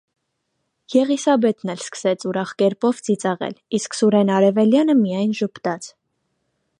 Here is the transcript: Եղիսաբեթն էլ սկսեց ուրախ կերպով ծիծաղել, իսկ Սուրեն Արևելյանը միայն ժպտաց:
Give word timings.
Եղիսաբեթն 0.93 1.71
էլ 1.73 1.83
սկսեց 1.83 2.25
ուրախ 2.31 2.55
կերպով 2.63 3.03
ծիծաղել, 3.09 3.55
իսկ 3.81 3.99
Սուրեն 3.99 4.35
Արևելյանը 4.39 4.99
միայն 5.05 5.37
ժպտաց: 5.43 5.95